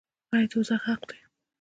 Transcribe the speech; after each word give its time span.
آیا 0.33 0.45
دوزخ 0.51 0.81
حق 0.89 1.01
دی؟ 1.09 1.17